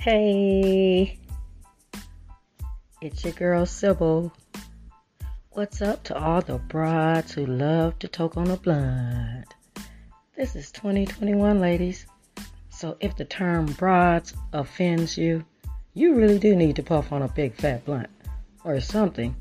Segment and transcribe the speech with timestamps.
[0.00, 1.18] Hey,
[3.02, 4.32] it's your girl Sybil.
[5.50, 9.52] What's up to all the brides who love to talk on a blunt?
[10.36, 12.06] This is 2021, ladies.
[12.70, 15.44] So if the term broads offends you,
[15.94, 18.08] you really do need to puff on a big fat blunt
[18.62, 19.34] or something.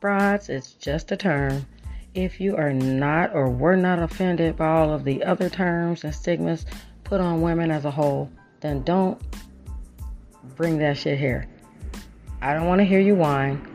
[0.00, 1.66] Broads is just a term.
[2.14, 6.14] If you are not or were not offended by all of the other terms and
[6.14, 6.66] stigmas
[7.02, 8.30] put on women as a whole,
[8.60, 9.20] then don't
[10.56, 11.46] bring that shit here.
[12.40, 13.66] I don't want to hear you whine.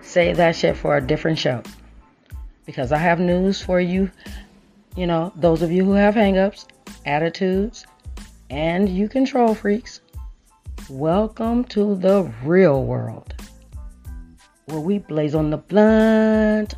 [0.00, 1.62] Save that shit for a different show.
[2.66, 4.10] Because I have news for you,
[4.96, 6.66] you know, those of you who have hangups,
[7.06, 7.86] attitudes,
[8.50, 10.00] and you control freaks.
[10.88, 13.34] Welcome to the real world.
[14.66, 16.74] Where we blaze on the blunt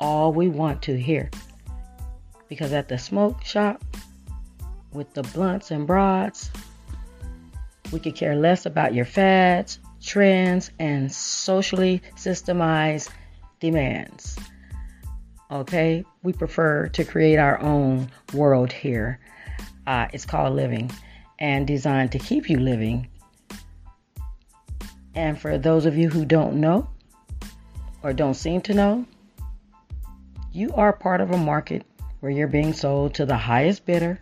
[0.00, 1.30] all we want to hear.
[2.48, 3.84] Because at the smoke shop,
[4.92, 6.50] with the blunts and broads,
[7.92, 13.10] we could care less about your fads, trends, and socially systemized
[13.58, 14.38] demands.
[15.50, 16.04] Okay?
[16.22, 19.20] We prefer to create our own world here.
[19.86, 20.90] Uh, it's called living
[21.38, 23.08] and designed to keep you living.
[25.14, 26.88] And for those of you who don't know
[28.02, 29.06] or don't seem to know,
[30.52, 31.84] you are part of a market
[32.20, 34.20] where you're being sold to the highest bidder.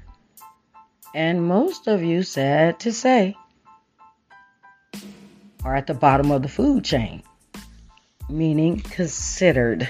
[1.15, 3.37] And most of you, sad to say,
[5.65, 7.23] are at the bottom of the food chain,
[8.29, 9.89] meaning considered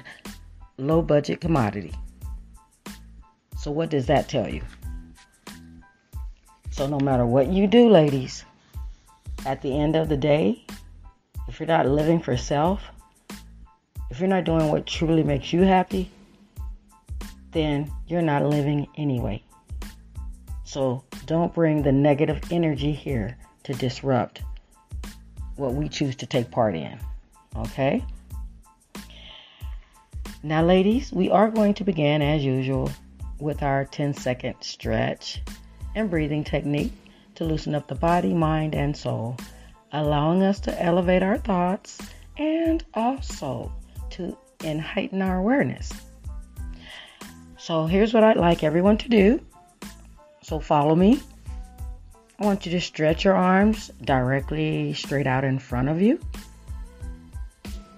[0.76, 1.94] low budget commodity.
[3.56, 4.62] So, what does that tell you?
[6.70, 8.44] So, no matter what you do, ladies,
[9.44, 10.64] at the end of the day,
[11.48, 12.82] if you're not living for self,
[14.10, 16.10] if you're not doing what truly makes you happy,
[17.50, 19.42] then you're not living anyway.
[20.64, 24.42] So, don't bring the negative energy here to disrupt
[25.58, 26.98] what we choose to take part in.
[27.56, 28.04] Okay?
[30.42, 32.90] Now, ladies, we are going to begin as usual
[33.40, 35.42] with our 10 second stretch
[35.94, 36.92] and breathing technique
[37.34, 39.36] to loosen up the body, mind, and soul,
[39.92, 41.98] allowing us to elevate our thoughts
[42.36, 43.72] and also
[44.10, 45.92] to and heighten our awareness.
[47.58, 49.40] So, here's what I'd like everyone to do.
[50.42, 51.20] So, follow me
[52.38, 56.20] I want you to stretch your arms directly straight out in front of you.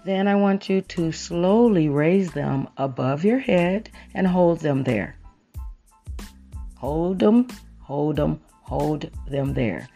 [0.05, 5.17] Then I want you to slowly raise them above your head and hold them there.
[6.77, 7.49] Hold them,
[7.81, 9.89] hold them, hold them there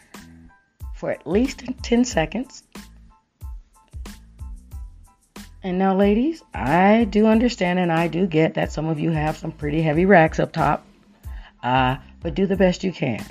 [0.94, 2.62] for at least 10 seconds.
[5.62, 9.36] And now, ladies, I do understand and I do get that some of you have
[9.36, 10.86] some pretty heavy racks up top,
[11.62, 13.24] uh, but do the best you can.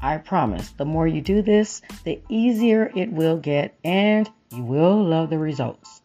[0.00, 5.02] I promise, the more you do this, the easier it will get, and you will
[5.02, 6.02] love the results.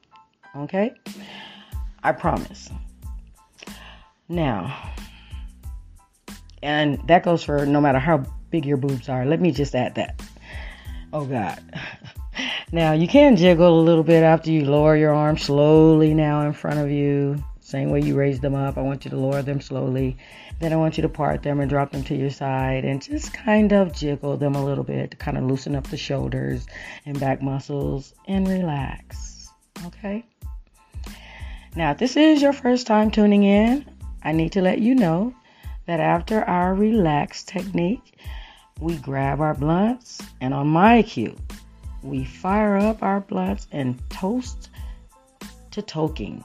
[0.55, 0.93] Okay?
[2.01, 2.69] I promise.
[4.27, 4.93] Now,
[6.61, 9.25] and that goes for no matter how big your boobs are.
[9.25, 10.21] Let me just add that.
[11.11, 11.61] Oh, God.
[12.71, 16.53] Now, you can jiggle a little bit after you lower your arm slowly now in
[16.53, 17.43] front of you.
[17.69, 18.77] Same way you raise them up.
[18.77, 20.17] I want you to lower them slowly
[20.59, 23.33] then I want you to part them and drop them to your side and just
[23.33, 26.67] kind of jiggle them a little bit to kind of loosen up the shoulders
[27.05, 29.49] and back muscles and relax.
[29.85, 30.25] Okay?
[31.75, 33.85] Now, if this is your first time tuning in,
[34.21, 35.33] I need to let you know
[35.85, 38.19] that after our relax technique,
[38.81, 41.37] we grab our blunts and on my cue,
[42.03, 44.69] we fire up our blunts and toast
[45.71, 46.43] to toking.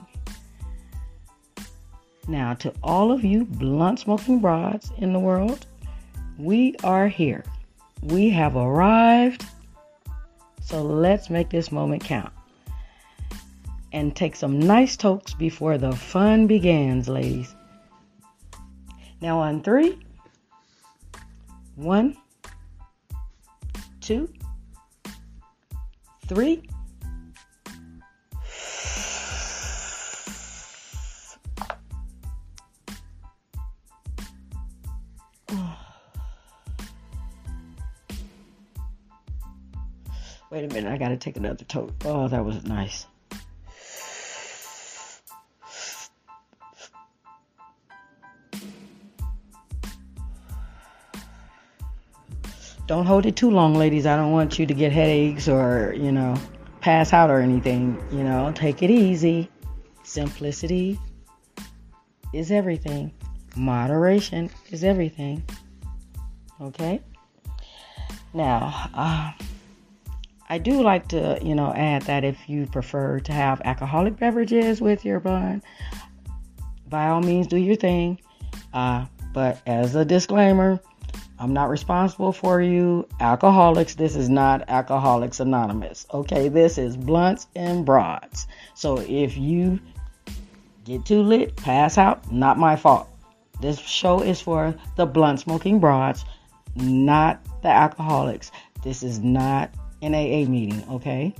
[2.26, 5.66] Now, to all of you blunt smoking broads in the world,
[6.38, 7.44] we are here.
[8.02, 9.44] We have arrived.
[10.60, 12.32] So let's make this moment count.
[13.92, 17.54] And take some nice tokes before the fun begins, ladies.
[19.20, 19.98] Now, on three,
[21.76, 22.16] one,
[24.00, 24.32] two,
[26.26, 26.62] three.
[41.24, 41.94] Take another toke.
[42.04, 43.06] Oh, that was nice.
[52.86, 54.04] Don't hold it too long, ladies.
[54.04, 56.36] I don't want you to get headaches or, you know,
[56.82, 57.98] pass out or anything.
[58.12, 59.48] You know, take it easy.
[60.02, 61.00] Simplicity
[62.34, 63.10] is everything.
[63.56, 65.42] Moderation is everything.
[66.60, 67.00] Okay?
[68.34, 69.32] Now, uh,
[70.54, 74.80] I do like to, you know, add that if you prefer to have alcoholic beverages
[74.80, 75.64] with your bun,
[76.88, 78.20] by all means do your thing.
[78.72, 80.78] Uh, but as a disclaimer,
[81.40, 83.96] I'm not responsible for you alcoholics.
[83.96, 86.06] This is not Alcoholics Anonymous.
[86.14, 88.46] Okay, this is blunts and broads.
[88.74, 89.80] So if you
[90.84, 93.08] get too lit, pass out, not my fault.
[93.60, 96.24] This show is for the blunt smoking broads,
[96.76, 98.52] not the alcoholics.
[98.84, 99.74] This is not
[100.04, 101.34] an AA meeting, okay?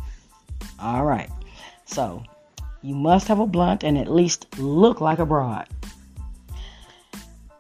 [0.81, 1.31] All right.
[1.85, 2.23] So
[2.83, 5.69] you must have a blunt and at least look like a broad.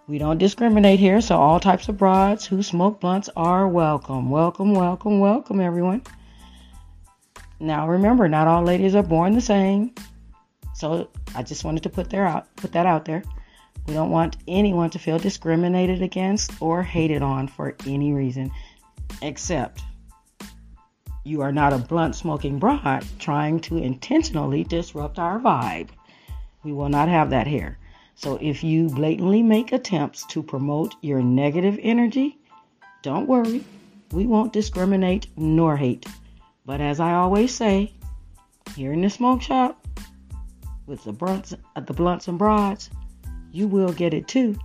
[0.06, 4.28] We don't discriminate here, so all types of broads who smoke blunts are welcome.
[4.28, 6.02] Welcome, welcome, welcome, everyone.
[7.58, 9.94] Now remember, not all ladies are born the same.
[10.74, 13.22] So I just wanted to put there out put that out there.
[13.86, 18.50] We don't want anyone to feel discriminated against or hated on for any reason
[19.22, 19.82] except
[21.24, 25.88] you are not a blunt smoking broad trying to intentionally disrupt our vibe.
[26.62, 27.78] We will not have that here.
[28.14, 32.38] So if you blatantly make attempts to promote your negative energy,
[33.02, 33.64] don't worry.
[34.12, 36.06] We won't discriminate nor hate.
[36.64, 37.92] But as I always say,
[38.76, 39.86] here in the smoke shop,
[40.86, 42.90] with the blunts, the blunts and broads,
[43.50, 44.56] you will get it too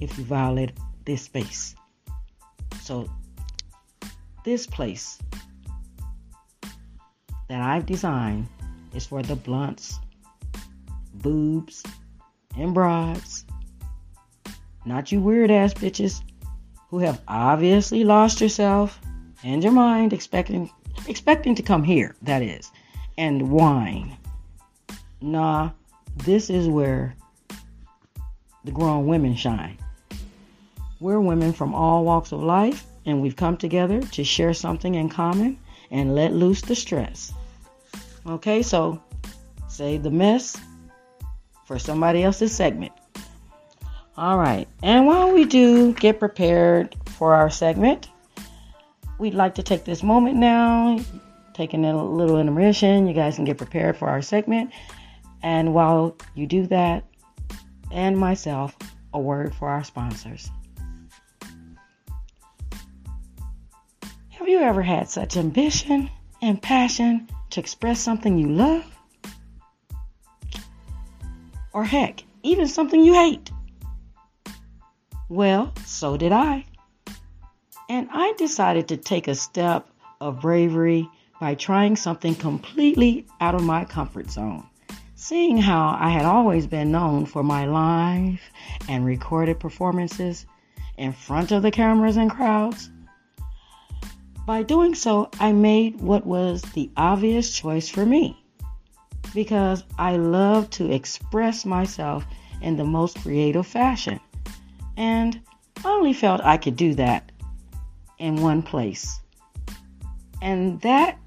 [0.00, 0.72] if you violate
[1.04, 1.74] this space.
[2.80, 3.08] So
[4.44, 5.18] this place
[7.48, 8.48] that I've designed
[8.94, 9.98] is for the blunts,
[11.14, 11.82] boobs,
[12.56, 13.44] and broads.
[14.84, 16.22] Not you weird ass bitches
[16.88, 19.00] who have obviously lost yourself
[19.44, 20.70] and your mind expecting
[21.08, 22.70] expecting to come here, that is,
[23.18, 24.16] and whine.
[25.20, 25.70] Nah,
[26.16, 27.14] this is where
[28.64, 29.78] the grown women shine.
[31.00, 35.08] We're women from all walks of life, and we've come together to share something in
[35.08, 35.58] common
[35.90, 37.32] and let loose the stress.
[38.26, 39.00] Okay, so
[39.68, 40.56] save the mess
[41.66, 42.92] for somebody else's segment.
[44.16, 48.08] All right, and while we do get prepared for our segment,
[49.18, 50.98] we'd like to take this moment now,
[51.54, 53.06] taking a little intermission.
[53.06, 54.72] You guys can get prepared for our segment.
[55.42, 57.04] And while you do that,
[57.90, 58.76] and myself,
[59.12, 60.50] a word for our sponsors.
[64.56, 66.10] You ever had such ambition
[66.42, 68.84] and passion to express something you love?
[71.76, 73.50] or heck, even something you hate.
[75.28, 76.64] Well, so did I.
[77.90, 79.86] And I decided to take a step
[80.18, 81.06] of bravery
[81.38, 84.66] by trying something completely out of my comfort zone.
[85.16, 88.40] Seeing how I had always been known for my live
[88.88, 90.46] and recorded performances
[90.96, 92.88] in front of the cameras and crowds,
[94.46, 98.40] by doing so, I made what was the obvious choice for me
[99.34, 102.24] because I love to express myself
[102.62, 104.20] in the most creative fashion.
[104.96, 105.40] And
[105.84, 107.32] I only felt I could do that
[108.18, 109.18] in one place.
[110.40, 111.18] And that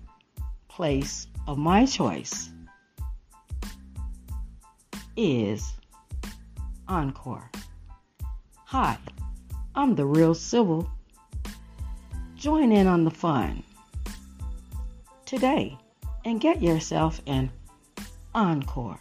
[0.69, 2.49] place of my choice
[5.17, 5.73] is
[6.87, 7.51] Encore.
[8.65, 8.97] Hi,
[9.75, 10.89] I'm the real Sybil.
[12.39, 13.63] Join in on the fun
[15.25, 15.77] today
[16.23, 17.51] and get yourself an
[18.33, 18.97] encore.